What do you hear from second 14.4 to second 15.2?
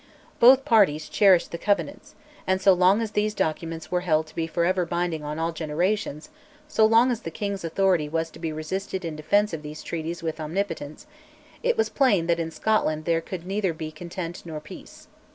nor peace.